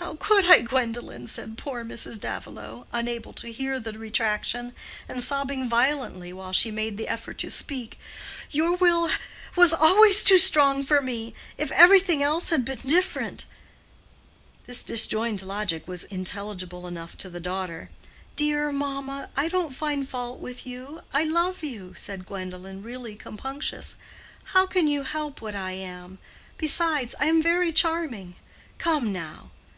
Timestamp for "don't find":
19.48-20.08